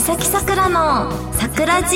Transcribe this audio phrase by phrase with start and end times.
[0.00, 1.92] 三崎さくらの桜寺。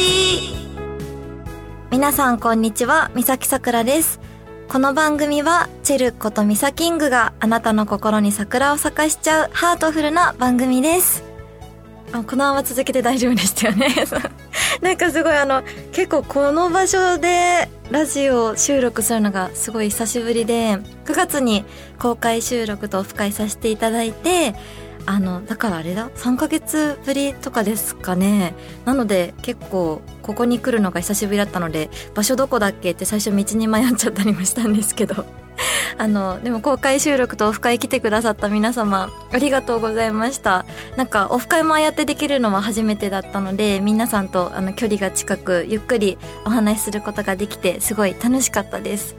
[1.90, 3.10] 皆さんこんにちは。
[3.14, 4.20] 三崎さくらです。
[4.68, 11.24] この番組はチェルことミサキングがあなたの心に桜を咲かしちゃうハートフルな番組です。
[12.12, 13.88] あこのまま続けて大丈夫でしたよね。
[14.82, 21.64] なんかすごいあの結構この場所でラジオ収録するのがすごい久しぶりで9月に
[21.98, 24.54] 公開収録とオフ会させていただいて
[25.06, 28.54] あのだからあれだ3ヶ月ぶりとかですかね。
[28.84, 35.24] なので結構ここに来るのが久しぶりだったので場所どこだっけって最初道に迷っちゃったりもしたんですけど。
[35.98, 40.64] あのでも公開収録とオフ会来てくださった皆様ありがとうございました。
[40.96, 49.16] なんかオフ会もああやってできるのは初めてだったので皆さんとあの距離が近くゆっくりお話しすることができてすごい楽しかったです。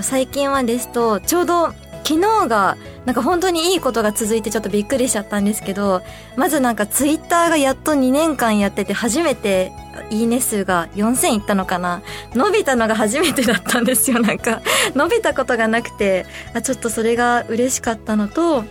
[0.00, 1.72] 最近はですとちょうど
[2.04, 2.76] 昨日が
[3.06, 6.02] なんか本当にいいことが続いてちょっとびっくりしちゃったんですけど
[6.36, 9.72] まずなんかツイッターがやっと2年間やってて初めて
[10.10, 12.02] いいね数が4000いったのかな？
[12.34, 14.20] 伸びたのが初めてだったんですよ。
[14.20, 14.62] なんか
[14.94, 18.64] 伸びたことがなくてあちょっとそれが嬉しかったのと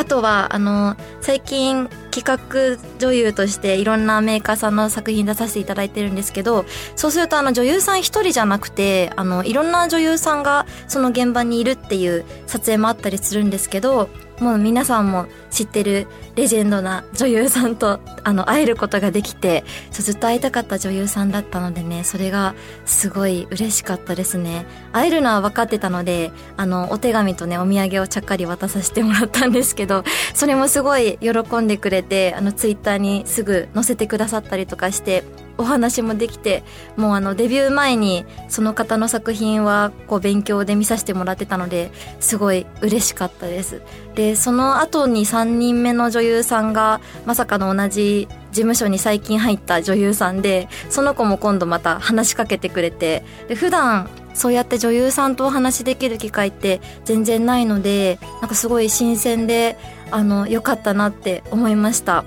[0.00, 6.64] あとは、あの、最近企画女優としていろんなメーカーさんの作品出させていただいてるんですけど、
[6.96, 14.08] そうするとあの女優さん一人じゃなくて、あの、いろんな女優さんがその現場にいるっていう撮影もあったりするんですけど、
[14.40, 22.54] もう皆さんも知ってるレジェンドな女優さんとあの会えることができてずっと会いたかった女優さんだったのでねそれが
[22.86, 24.66] すごい嬉しかったですね。
[24.92, 35.22] 会えるのは分かってたのであのお手紙とねお土産をちゃっかり渡させてもらったんですけどそれもすごい喜んでくれてあのツイッターにすぐ載せてくださったりとかして
[35.60, 36.62] お話もできて
[36.96, 43.82] もうあのデビュー前にその方の作品はこう勉強で見させてもらってたのですごい嬉しかったです。
[44.14, 59.76] でその後に3人目の女優さんがまさかの同じ事務所に最近入った女優さんでその子も今度また話しかけてくれてで普段そうやって女優さんとお話できる機会って全然ないのでなんかすごい新鮮で
[60.10, 62.24] あの良かったなって思いました。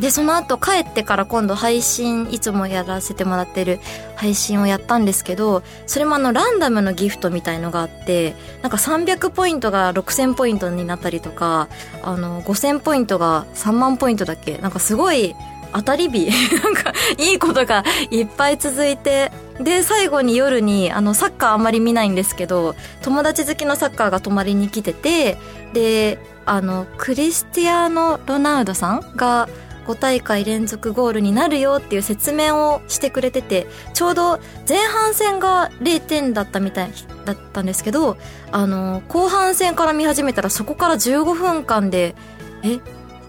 [0.00, 3.80] でその後帰ってから今度配信いつもやらせてもらってる
[4.16, 11.68] 配信をやったんですけどそれもあのランダムのギフトみたいのがあってなんか300ポイントが6000ポイントになったりとか
[12.02, 14.56] あの5000ポイントが3万ポイントだっけ？
[14.58, 15.36] なんかすごい
[15.72, 16.28] 当たり日
[16.64, 19.30] なんかいいことがいっぱい続いて
[19.60, 25.36] で最後に夜にあのサッカーあんまり見ないんですけど友達好きのサッカーが泊まりに来てて
[25.72, 29.48] であのクリスティアーノ・ロナウドさんが
[29.90, 36.90] 5大会連続ゴールになるよっていう説明をしてくれててちょうど前半戦が0点だったみたい
[37.24, 38.16] だったんですけど
[38.52, 42.14] あの後半戦から見始めたらそこから15分間で
[42.62, 42.78] え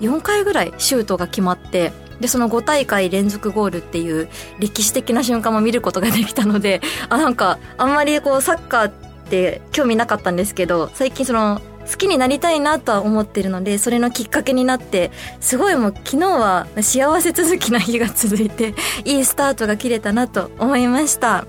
[0.02, 4.30] 4回ぐらいシュートが決まってでその5大会連続ゴールっていう
[4.60, 8.92] 歴史的な瞬間も見ることができたのであなんかあんまりこうサッカーっ
[9.30, 18.74] て興味なかったんですけど最近その好きになりたいなとは思ってるのでそれのきっかけになってすごいもう昨日は幸せ続きな日が続いて
[19.06, 21.46] いいスタートが切れたなと思いました。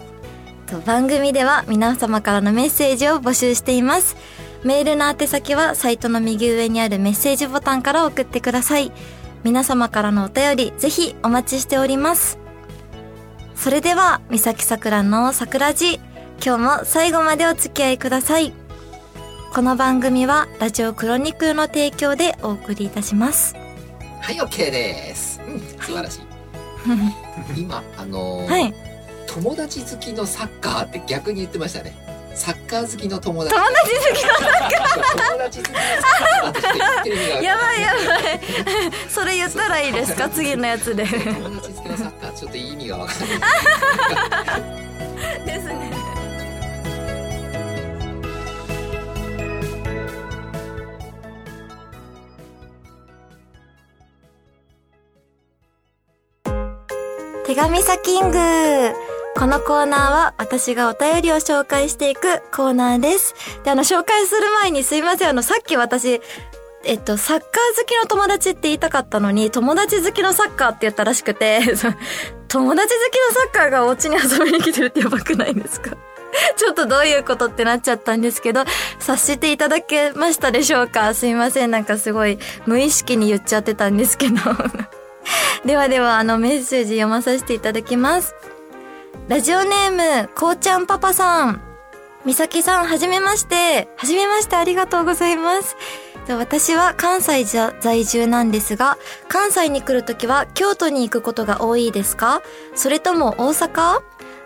[0.87, 4.17] 番組では皆様からのメッセージを募集しています。
[4.65, 8.91] メールの宛先はサイトの右上にあるメッセージボタンから送ってください。
[9.45, 12.39] 皆様からのお便りぜひお待ちしております。
[13.55, 15.95] それでは三崎さくらの桜寺
[16.45, 18.62] 今日も最後までお付き合いください。
[19.55, 23.55] この番組はラジオクロニクルの提供でお送りいたします。
[24.21, 26.23] はい OK です、うん、素晴らしい。
[27.57, 28.75] 今あのーはい。
[29.27, 31.95] 友達好きのサッカーって逆に言ってましたね。
[32.35, 33.55] サッカー好きの友達。
[33.55, 34.31] 友達好きの
[35.29, 35.85] 友達好きのサ
[36.49, 37.99] ッカーやばいやば
[38.33, 38.41] い。
[39.09, 40.31] それ言ったらいいですか？
[40.31, 41.05] 次のやつで。
[41.07, 41.21] 友
[41.61, 43.29] 達好きのサッカーちょっと意味がわかんない。
[45.45, 45.92] ですね
[57.53, 58.39] 手紙サキング
[59.37, 63.35] このコーナーは私がお便りを紹介していくコーナーです。
[63.63, 65.29] で、あの、紹介する前にすいません。
[65.29, 66.23] あの、さっき私、
[66.85, 71.61] えっと、サッカー好きの友達って言いたかったのに、友達好きのサッカーって言ったらしくて、
[72.49, 75.91] 友達好きのサッカーがお家に遊びに来てるってやばくないですか？
[76.57, 78.65] ちょっとどういうことってなっちゃったんですけど、
[78.99, 81.13] 察していただけましたでしょうか？
[81.13, 81.71] すいません。
[81.71, 84.41] なんかすごい無意識に言っちゃってたんですけど。
[85.65, 88.35] ではでは、あのメッセージ読まさせていただきます。
[89.29, 91.61] ラジオネーム、こうちゃんパパさん。
[92.25, 93.89] みさきさん、はじめまして。
[93.97, 95.77] はじめまして、ありがとうございます。
[96.29, 98.97] 私は関西在住なんですが、
[99.29, 102.43] 関西に来るときは京都に行くことが多いですか？
[102.77, 104.03] それとも大阪？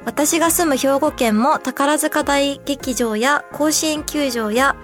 [0.07, 4.75] 私が住む兵庫県も宝塚大劇場や甲子園球場や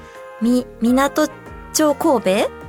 [0.43, 1.29] み、港
[1.73, 2.62] 町神戸？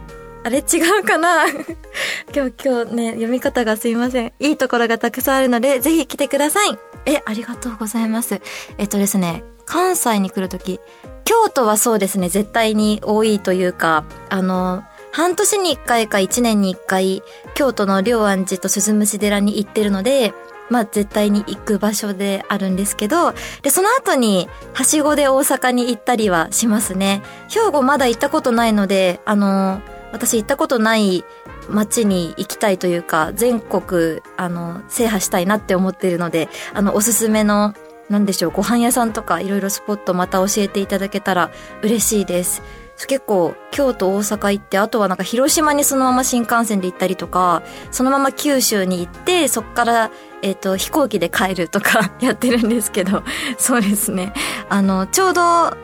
[0.43, 1.45] あれ違うかな？
[2.35, 4.33] 今日、今日ね、読み方がすいません。
[4.39, 6.77] いいところがたくさんあるので、ぜひ来てください。
[7.05, 8.41] え、ありがとうございます。
[8.77, 10.79] えっとですね、関西に来るとき、
[11.23, 17.23] 京都はそうですね、絶対に多いというか、あの、半年に一回か一年に一回、
[17.53, 20.33] 京都の龍安寺と鈴虫寺に行ってるので、
[20.69, 27.21] まあ絶対に行く場所であるんですけど、で、その後に、はしごで大阪に行ったりはしますね。
[27.49, 29.81] 兵庫まだ行ったことないので、あの、
[30.13, 31.25] 私行ったことない
[31.69, 37.73] 街に行きたいというか、全国、あの、制覇したいなって思ってるので、あの、おすすめの、
[38.09, 41.51] なんでしょう、ご飯屋さんとかいろいろスポットまた教えていただけたら
[41.81, 42.61] 嬉しいです。
[43.07, 50.11] 結構、京都、大阪行って、あとはなんか広島にそのまま新幹線で行ったりとか、そのまま九州に行って、そっから、
[50.41, 53.23] えっ、ー、と、飛行機で帰るとか やってるんですけど、
[53.57, 54.33] そうですね。
[54.69, 55.75] あの、ちょうど、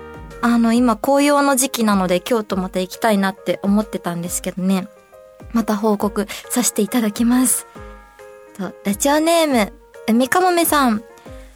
[0.41, 4.87] あの、今紅葉の時期なので京都また行きたいなって思ってたんですけどね。
[5.51, 7.67] また報告させていただきます。
[8.57, 9.73] と、ラジオネーム、
[10.07, 11.03] 海かもめさん。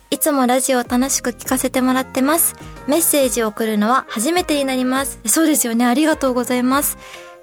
[0.10, 2.56] いつもラジオを楽しく聞かせてもらってます。
[2.88, 5.20] メッセージを送るのは初めてになります。
[5.26, 5.86] そうですよね。
[5.86, 6.98] ありがとうございます。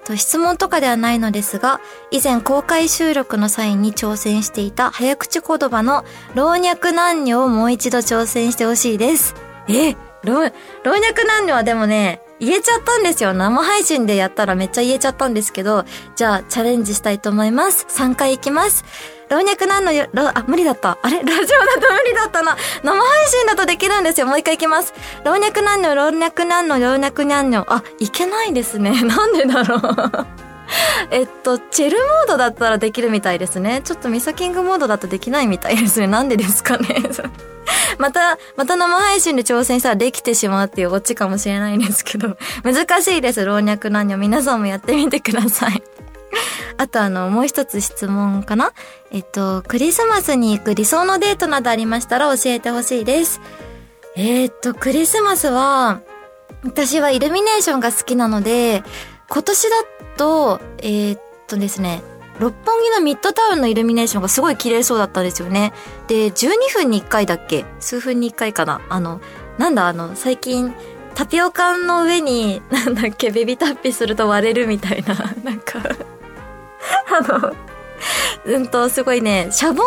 [0.05, 9.35] と質問とかではないのですが、以前公開収録の際に挑戦していた早口言葉の老若男女をもう一度挑戦してほしいです。
[9.67, 9.95] え？
[10.23, 10.51] 老、若
[11.25, 13.33] 男女はでもね、言えちゃったんですよ。
[13.33, 15.85] 生配信でやったらめっちゃ言えちゃったんですけど、
[16.15, 17.85] じゃあチャレンジしたいと思います。
[17.89, 18.83] 3回いきます。
[19.29, 20.97] 老若男女よ、あ、無理だった。
[21.01, 21.19] あれ？
[21.23, 21.45] ラジオだ
[21.87, 22.57] と無理だったな。
[22.83, 24.25] 生配信だとできるんですよ。
[24.27, 24.93] もう一回いきます。
[25.23, 27.65] 老若男女、老若男女、老若男女。
[27.69, 28.91] あ、いけないですね。
[29.05, 30.25] なんでだろう。
[31.11, 33.81] えっと、チェルモードだったらできるみたいですね。
[33.83, 36.07] ちょっとミサキングモードだとできないみたいですね。
[36.07, 36.95] なんでですかね。
[37.97, 43.43] また、また生配信で挑戦したらできてしまうっていうオチかもしれないんですけど、 難しいです。
[43.43, 44.17] 老若男女。
[44.17, 45.83] 皆さんもやってみてください。
[46.77, 48.71] あとあの、もう一つ質問かな
[49.11, 53.41] えっと、クリスマスに行く理想のデートなどありましたら教えてほしいです。
[54.15, 56.01] えー、っと、クリスマスは、
[56.63, 58.83] 私はイルミネーションが好きなので、
[59.33, 59.75] 今年だ
[60.17, 62.03] と、えー、っとですね、
[62.37, 65.71] 六本木のミッドタウンのイルミネーションがすごい綺麗そうだったんですよね。
[66.09, 67.63] で、12分に1回だっけ？
[67.79, 68.81] 数分に1回かな？
[68.89, 69.21] あの、
[69.57, 69.87] なんだ？
[69.87, 70.73] あの、最近、
[71.15, 75.79] タピオカの上に、 なんだっけ、ベビータッピすると割れるみたいな、 なんか。
[77.07, 77.53] あの、
[78.45, 79.85] うんと、すごいね、シャボン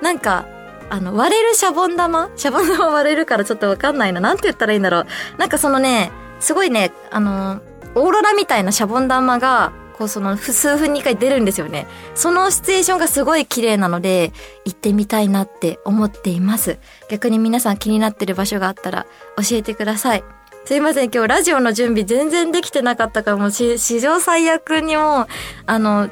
[0.00, 0.02] 玉？
[0.02, 0.46] なんか、
[0.88, 2.30] あの、割れるシャボン玉？
[2.34, 4.20] シャボン玉割れるからちょっとわかんないな。
[4.20, 5.06] なんて言ったらいいんだろう。
[5.36, 6.10] なんかそのね、
[6.40, 7.60] すごいね、あの、
[7.94, 11.86] オーロラみたいなシャボン玉が、こうその数分に一回出るんですよね。
[12.14, 14.32] そのシチュエーションがすごい綺麗なので、
[14.64, 16.78] 行ってみたいなって思っています。
[17.10, 19.06] 逆に皆さん気になってる場所があったら
[19.36, 20.24] 教えてください。
[20.64, 25.26] すいません、今日ラジオの準備全然できてなかったから、もう史上最悪にも、
[25.66, 26.08] あの、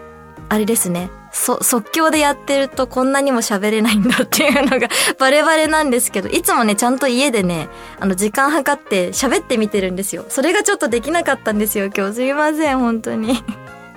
[0.48, 1.10] あれですね。
[1.32, 4.88] そ、即興でやってるとこんなにも喋れないんだっていうのが
[5.18, 7.68] バレバレなんですけど、いつもね、ちゃんと家でね、
[8.00, 10.24] あの、時間計って喋ってみてるんですよ。
[10.28, 12.14] それがちょっとできなかったんですよ、今日。
[12.14, 13.42] すいません、本当に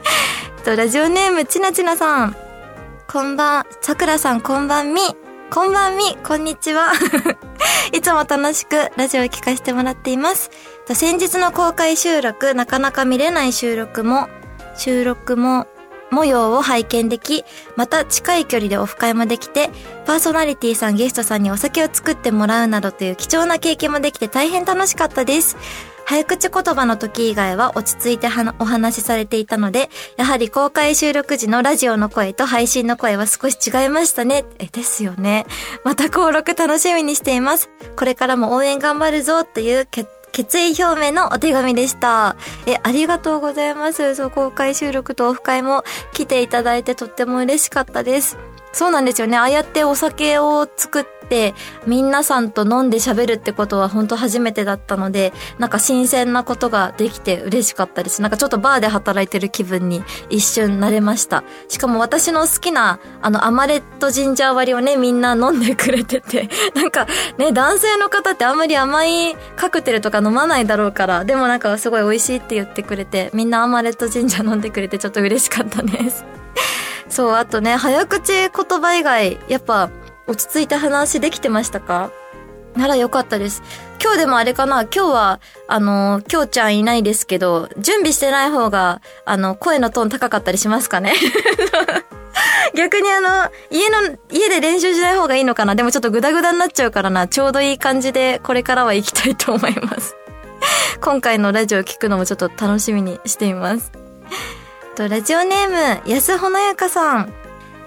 [0.65, 2.36] と、ラジオネーム、ちなちなさん。
[3.08, 5.01] こんばん、さくらさん、こんばんみ。
[5.50, 6.94] こんばんみ、こんにちは。
[7.91, 10.50] いつも楽しくラジオを聞かせてもらっています。
[10.94, 14.29] 先日の公開収録、なかなか見れない収録も、
[14.77, 15.67] 収録も、
[16.12, 17.44] 模様を拝見でき、
[17.75, 19.70] また近い距離でオフ会もできて、
[20.06, 25.58] パーソナリティさんゲストさんにお酒を作ってもらうなどという貴重な経験もできて大変楽しかったです。
[26.06, 28.27] 早口言葉の時以外は落ち着いて
[28.60, 34.44] お話しされていたので、やはり公開収録時のラジオの声と配信の声は少し違いましたね。
[34.60, 35.46] え、ですよね。
[35.86, 37.70] また登録楽しみにしています。
[37.96, 42.35] これからも応援頑張るぞという決決意表明のお手紙でした。
[42.65, 44.15] え、ありがとうございます。
[44.15, 45.83] そう、公開収録とオフ会も
[46.13, 48.38] 来ていただいてとっても嬉しかったです。
[48.74, 49.38] そうなんですよね。
[49.38, 51.54] ああやってお酒を作って、
[51.88, 58.22] 皆さんと飲んで喋るってことは本当初めてだったので、なんか新鮮なことができて嬉しかったです。
[58.22, 61.44] なんかちょっとバーで働いてる気分に一瞬なれました。
[61.68, 76.25] しかも私の好きな、あの、アマレットジンジャー割をね、みんな飲んでくれてて、 なんかね、男性の方ってあんまり甘いカクテルとか飲まないだろうから、でもなんかすごい美味しいって言ってくれて、みんなアマレットジンジャー飲んでくれてちょっと嬉しかったです。
[77.12, 78.50] そう、あとね、早口言
[78.82, 79.91] 葉以外、やっぱ、
[80.27, 82.10] 落ち着いた話できてましたか？
[82.75, 83.62] ならよかったです。
[84.01, 84.84] 今日でもあれかな？
[84.84, 91.13] 今日は、あの、今日ちゃんいないですけど、準備してない方が、あの、声のトーン高かったりしますかね？
[92.75, 95.75] 逆にあの、家の、家で練習しない方がいいのかな？
[95.75, 100.15] でもちょっとグダグダになっちゃうからな、ちょうどいい感じで、これからは行きたいと思います。
[101.01, 104.00] 今回のラジオを聞くのもちょっと楽しみにしています。
[104.95, 107.33] と、ラジオネーム、安穂のやかさん。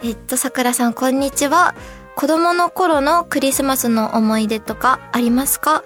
[0.02, 1.74] えっと、さくらさん、こんにちは。
[2.16, 5.82] 子供の頃のクリスマスの思い出とかありますか？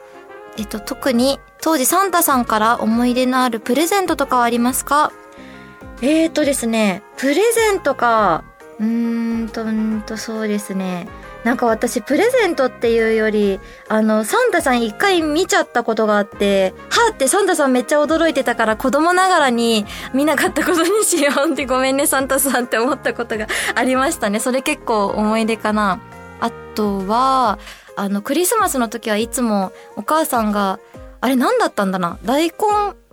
[0.56, 5.12] えっと、特に当時サンタさんから思い出のあるプレゼントとかはありますか？
[6.02, 8.44] えーとですね、プレゼントか。
[8.80, 11.08] うーんと、んと、そうですね。
[11.42, 13.58] なんか私、プレゼントっていうより、
[13.88, 24.38] あの、サンタさん一回見ちゃったことがあって、はってサンタさんめっちゃ驚いてたから子供ながらに見なかったことにしようってごめんねサンタさんって思ったことが ありましたね。
[24.38, 26.00] それ結構思い出かな。
[26.40, 27.58] あとは、
[27.96, 30.78] あの、クリスマスの時はいつもお母さんが、
[31.20, 32.54] あれ何だったんだな大根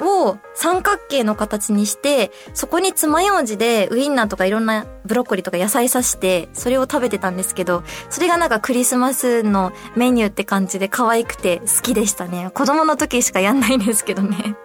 [0.05, 12.51] を三角形の形にして、そこに爪楊枝でウインナーとかいろんなブロッコリーとか野菜刺して、それを食べてたんですけど、それがなんかクリスマスのメニューって感じで可愛くて好きでしたね。
[12.53, 14.55] 子供の時しかやんないんですけどね。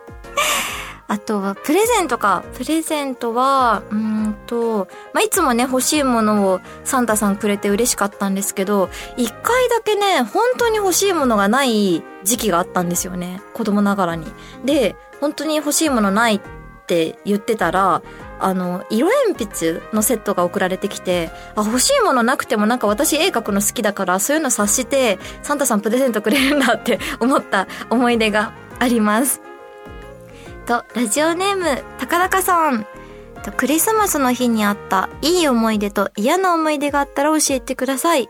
[1.10, 2.44] あとは、プレゼントか。
[2.56, 13.42] プレゼントは、うんと、まあ、いつもね、欲しいものをサンタさんくれて嬉しかったんですけど、一回だけね、本当に欲しいものがない時期があったんですよね。
[13.54, 14.24] 子供ながらに。
[14.64, 16.40] で、本当に欲しいものないっ
[16.86, 18.02] て言ってたら、
[18.38, 29.49] あの、色鉛筆のセットが送られてきて、あ、欲しいものなくてもなんか私絵描くの好きだから、そういうの察して、サンタさんプレゼントくれるんだって思った思い出があります。
[30.60, 32.86] と、ラジオネーム、高中さん。
[33.42, 38.28] と、クリスマスの日にあったいい思い出と嫌な思い出があったら教えてください。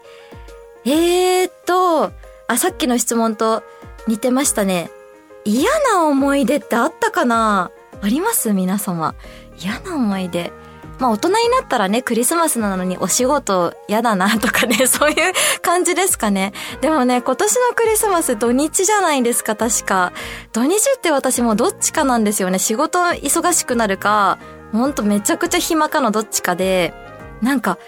[0.85, 2.13] えーっと、
[2.47, 3.63] あ、さっきの質問と
[4.07, 4.91] 似てましたね。
[5.45, 7.71] 嫌な思い出ってあったかな？
[8.03, 8.53] あります？
[8.53, 9.15] 皆様。
[9.59, 10.53] 嫌な思い出。
[11.01, 16.53] まあ大人になったらね、クリスマスなのにお仕事嫌だなとかね、 そういう感じですかね。
[16.83, 20.13] でもね、今年のクリスマス土日じゃないですか、確か。
[20.53, 22.59] 土日って私もどっちかなんですよね。
[22.59, 24.39] 仕事忙しくなるか、
[24.73, 26.93] ほんとめちゃくちゃ暇かのどっちかで、
[27.41, 27.79] なんか、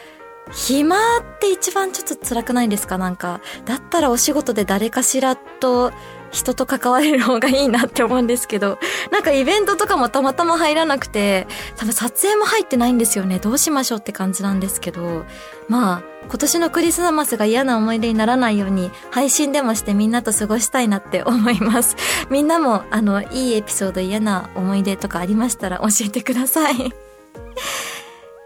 [0.50, 2.98] 暇って一番ちょっと辛くないですか？
[2.98, 3.40] なんか。
[3.64, 5.92] だったらお仕事で誰かしらと
[6.30, 8.78] 人と関われる方がいいなって思うんですけど、
[9.10, 11.46] なんかイベントとかもたまたま入らなくて、
[11.76, 13.38] 多分撮影も入ってないんですよね。
[13.38, 15.24] どうしましょうって感じなんですけど、
[15.68, 21.96] まあ、今年のクリスマスが嫌な思い出にならないように、配信でもしてみんなと過ごしたいなって思います。
[22.30, 26.92] みんなも、あの、いいエピソード嫌な思い出とかありましたら教えてください。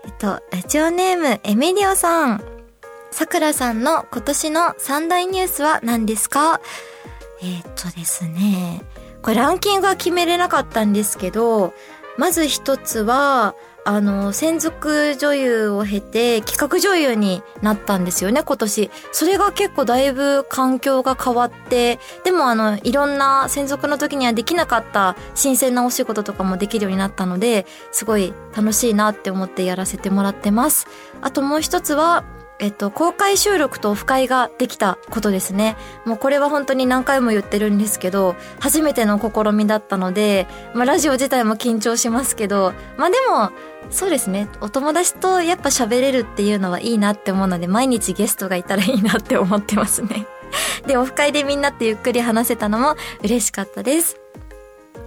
[0.07, 2.45] えっと、ラジオネーム、エミリオさん。
[3.11, 6.61] さくらさんの今年の三大ニュースは何ですか？
[7.43, 8.83] え、っとですね、
[9.23, 11.75] これランキングは決めれなかったんですけど、
[12.19, 18.91] まず一つは、あの、専属女優を経て企画女優になったんですよね、今年。
[19.13, 30.89] それが結構だいぶ環境が変わって、でもあの、いろんな専属の時にはできなかった新鮮なお仕事とかもできるようになったので、すごい楽しいなって思ってやらせてもらってます。
[31.23, 32.25] あともう一つは、
[32.59, 35.77] えっと、公開収録とオフ会ができたことですね。
[36.07, 43.51] もうこれは本当に何回も言ってるんですけど、初めての試みだったので、まあラジオ自体も緊張しますけど、まあでも、
[43.91, 44.49] そうですね。
[44.61, 50.27] お友達とやっぱ喋れるっていうのはいいなって思うので、毎日ゲストがいたらいいなって思ってますね。
[50.87, 54.19] で、オフ会でみんなとゆっくり話せたのも嬉しかったです。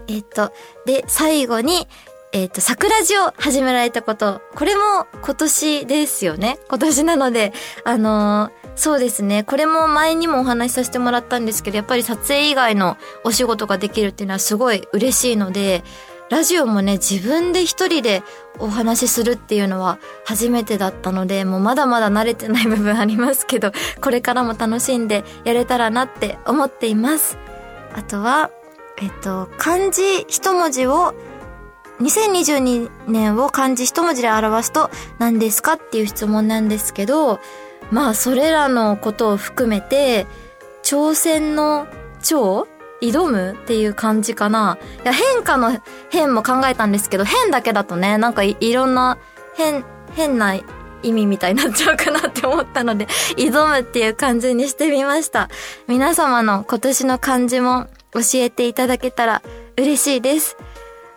[0.07, 0.51] えっと、
[0.85, 1.87] で、最後に、
[2.31, 4.41] えっ、ー、と、桜地を始められたこと。
[4.55, 6.59] これも今年ですよね。
[6.69, 9.43] 今年なので、あのー、そうですね。
[9.43, 15.83] これも前にもお話しさせてもらったんですけど、やっぱり撮影以外のお仕事ができるっていうのはすごい嬉しいので、
[16.29, 18.21] ラジオもね、自分で一人で
[18.59, 27.39] お話しするっていうのは初めてだったので、もうまだまだ慣れてない部分ありますけど、これからも楽しんでやれたらなって思っています。
[27.95, 28.51] あとは、
[29.01, 31.15] えっと、漢字一文字を
[31.99, 37.39] 2022年を漢字一文字で表すと何ですかっていう質問なんですけど、
[37.91, 40.27] まあそれらのことを含めて、
[40.83, 41.87] 挑戦の
[42.21, 42.67] 挑
[43.01, 44.77] 挑むっていう感じかな。
[45.03, 45.79] いや、変化の
[46.09, 49.17] 変も考えたんですけど、変だけだとね、なんかいろんな
[49.55, 50.55] 変、変な
[51.03, 55.49] 意味みたいになっちゃうかなって思ったので、 挑むっていう感じにしてみました。
[55.87, 59.41] 皆様の今年の漢字も教えていただけたら
[59.77, 60.57] 嬉しいです。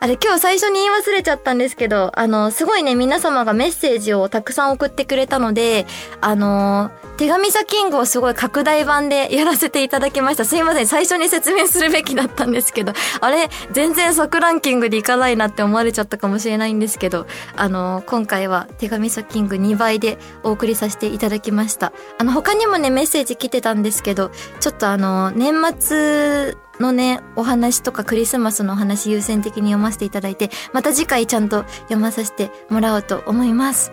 [0.02, 5.86] あれ今日最初に言い忘れちゃったんですけど、あの、すごいね、皆様がメッセージをたくさん送ってくれたので、
[6.20, 10.44] あの、手紙ザキングをすごい拡大版でやらせていただきました。
[10.44, 21.92] すいません、最初に説明するべきだったんですけど、あれ、全然即ランキングでいかないなって思われちゃったかもしれないんですけど、あの、今回は手紙ザキング2倍でお送りさせていただきました。
[22.18, 33.92] あの、他にもね、メッセージ来てたんですけど、ちょっとあの、年末、のね、お話とかクリスマスのお話優先的に読ませていただいて、また次回ちゃんと読まさせてもらおうと思います。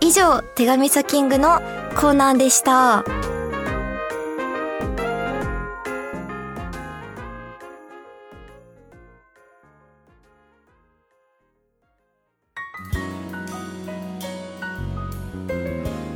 [0.00, 1.60] 以上、手紙サキングの
[1.96, 3.04] コーナーでした。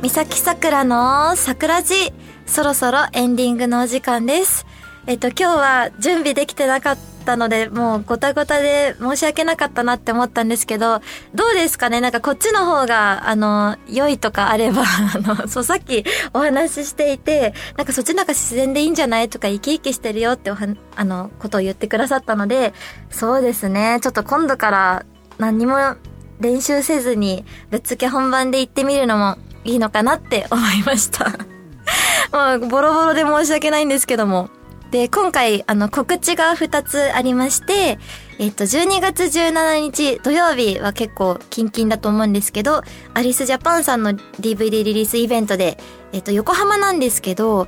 [0.01, 2.13] 三崎さくらの桜地、
[2.45, 4.66] そろそろエンディングのお時間です。
[5.07, 10.99] えっと、今日は準備できてなかったので、もうごたごたで申し訳なかったなって思ったんですけど、
[11.33, 12.01] どうですかね？
[12.01, 14.83] なんかこっちの方が、あの、良いとかあれば、
[15.15, 19.29] あの、そう、さっきお話ししていて、なんかそっちなんか自然でいいんじゃない？
[19.29, 22.73] とか生き生きしてるよっておは、あの、ことを言ってくださったので、
[23.09, 23.99] そうですね。
[24.01, 25.05] ちょっと今度から
[25.37, 25.95] 何にも
[26.41, 31.31] 練習せずに、ぶっつけ本番で行ってみるのもいいのかなって思いました。
[32.59, 34.49] もうボロボロで申し訳ないんですけども。
[34.97, 37.99] で、今回、あの、告知が2つありまして、
[38.39, 42.81] えっと、12月17日土曜日は結構キンキンだと思うんですけど、
[43.13, 45.77] アリスジャパンさんの DVD リリースイベントで、
[46.13, 47.67] えっと、横浜なんですけど、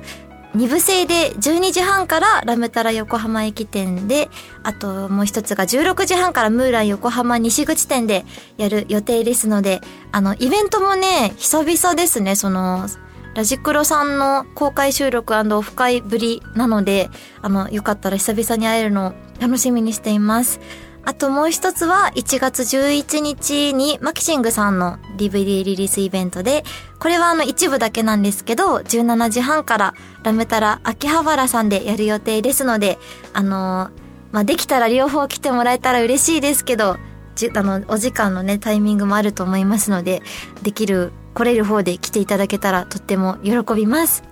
[0.56, 4.28] 2部制で12時半からラムタラ横浜駅店で、
[4.64, 8.24] あともう一つが16時半からムーラン横浜西口店で
[8.56, 12.88] やる予定ですので、あの、イベントもね、久々ですね、その、
[13.34, 17.10] ラジクロさんの公開収録オフ会ぶりなので、
[17.42, 20.60] あの、よかったら久々に会えるのを楽しみにしています。
[21.04, 26.64] あともう一つは1月11日にマキシングさんの DVD リリースイベントで、
[26.98, 32.98] これはあの一部だけなんですけど、17時半からラムタラ秋葉原さんでやる予定ですので、
[33.32, 33.90] あの
[34.32, 36.96] まあ、できたら両方来てもらえたら嬉しいですけど、
[37.34, 40.22] じ、あの、お時間のね、タイミングもあると思いますので、
[40.62, 44.24] できる来れる方で来ていただけたらとっても喜びます。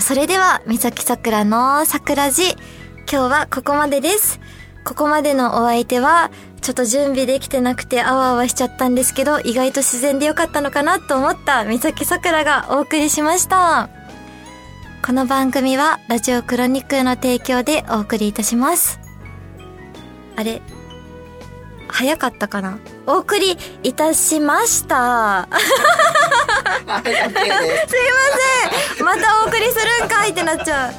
[0.00, 2.58] それでは、三崎桜の桜寺、今
[3.06, 4.40] 日はここまでです。
[4.84, 13.88] ここまでのお相手は、ちょっと準備できてなくてあわあわしちゃったんですけど、意外と自然でよかったのかなと思った三崎桜がお送りしました。
[15.04, 19.00] この番組はラジオクロニクルの提供でお送りいたします。
[20.36, 20.60] あれ？
[21.92, 22.78] 早かったかな？
[23.06, 25.48] お送りいたしました。
[26.86, 27.10] すいませ
[29.02, 29.04] ん。
[29.04, 30.94] またお送りするんかいってなっちゃう。